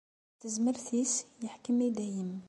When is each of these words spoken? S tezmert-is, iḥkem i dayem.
S 0.35 0.37
tezmert-is, 0.41 1.13
iḥkem 1.47 1.79
i 1.87 1.89
dayem. 1.95 2.31